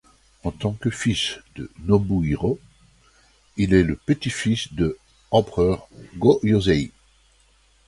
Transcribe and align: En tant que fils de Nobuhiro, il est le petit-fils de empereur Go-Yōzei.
En 0.41 0.49
tant 0.49 0.73
que 0.73 0.89
fils 0.89 1.37
de 1.55 1.69
Nobuhiro, 1.83 2.57
il 3.55 3.75
est 3.75 3.83
le 3.83 3.95
petit-fils 3.95 4.73
de 4.73 4.97
empereur 5.29 5.87
Go-Yōzei. 6.17 6.89